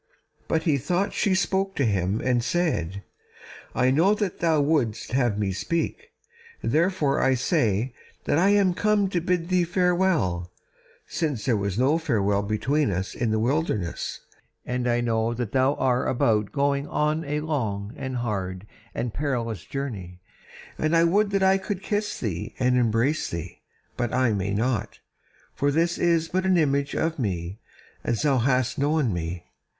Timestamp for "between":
12.41-12.89